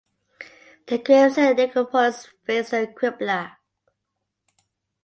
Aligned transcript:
The 0.87 0.97
graves 0.97 1.37
in 1.37 1.49
the 1.55 1.67
necropolis 1.67 2.27
face 2.43 2.71
the 2.71 2.87
qibla. 2.87 3.57